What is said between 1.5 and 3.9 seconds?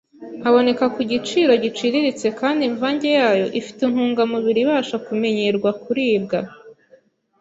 giciriritse kandi imvange yayo ifite